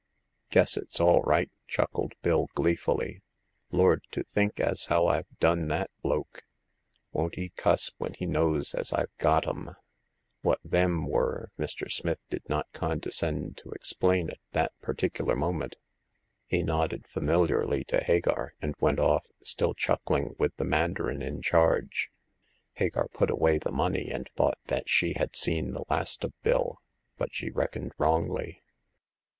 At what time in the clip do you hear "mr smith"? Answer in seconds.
11.59-12.17